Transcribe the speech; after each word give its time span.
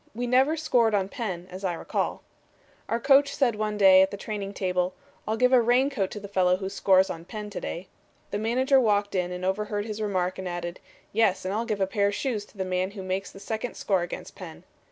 We 0.15 0.25
never 0.25 0.57
scored 0.57 0.95
on 0.95 1.09
Penn, 1.09 1.47
as 1.51 1.63
I 1.63 1.73
recall. 1.75 2.23
"Our 2.89 2.99
coach 2.99 3.35
said 3.35 3.55
one 3.55 3.77
day, 3.77 4.01
at 4.01 4.09
the 4.09 4.17
training 4.17 4.55
table, 4.55 4.95
'I'll 5.27 5.37
give 5.37 5.53
a 5.53 5.61
raincoat 5.61 6.09
to 6.09 6.19
the 6.19 6.27
fellow 6.27 6.57
who 6.57 6.69
scores 6.69 7.11
on 7.11 7.23
Penn 7.23 7.51
to 7.51 7.61
day.' 7.61 7.87
The 8.31 8.39
manager 8.39 8.79
walked 8.79 9.13
in 9.13 9.31
and 9.31 9.45
overheard 9.45 9.85
his 9.85 10.01
remark 10.01 10.39
and 10.39 10.49
added, 10.49 10.79
'Yes, 11.13 11.45
and 11.45 11.53
I'll 11.53 11.65
give 11.65 11.81
a 11.81 11.85
pair 11.85 12.07
of 12.07 12.15
shoes 12.15 12.45
to 12.45 12.57
the 12.57 12.65
man 12.65 12.89
who 12.97 13.03
makes 13.03 13.29
the 13.31 13.39
second 13.39 13.77
score 13.77 14.01
against 14.01 14.33
Penn.' 14.33 14.63